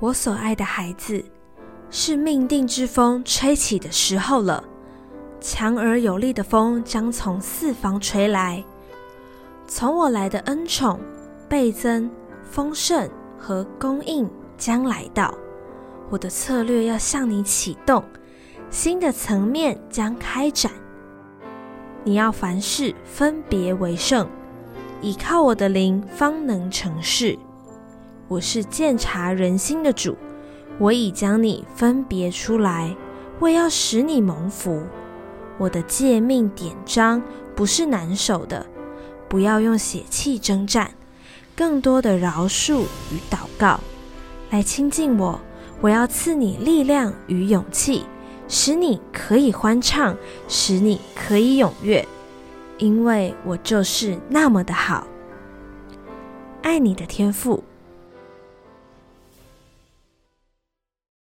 [0.00, 1.22] 我所爱的孩子，
[1.90, 4.64] 是命定之风吹起的时候了。
[5.42, 8.64] 强而有力的风将从四方吹来，
[9.66, 10.98] 从我来的恩宠、
[11.50, 12.10] 倍增、
[12.42, 13.08] 丰盛
[13.38, 15.34] 和供应将来到。
[16.08, 18.02] 我的策略要向你启动，
[18.70, 20.72] 新的层面将开展。
[22.04, 24.26] 你要凡事分别为圣，
[25.02, 27.38] 倚靠我的灵方能成事。
[28.30, 30.16] 我是鉴察人心的主，
[30.78, 32.96] 我已将你分别出来，
[33.40, 34.84] 为要使你蒙福。
[35.58, 37.20] 我的诫命典章
[37.56, 38.64] 不是难守的，
[39.28, 40.92] 不要用血气征战，
[41.56, 43.80] 更多的饶恕与祷告，
[44.50, 45.40] 来亲近我。
[45.80, 48.04] 我要赐你力量与勇气，
[48.46, 52.06] 使你可以欢唱，使你可以踊跃，
[52.78, 55.04] 因为我就是那么的好。
[56.62, 57.64] 爱你的天赋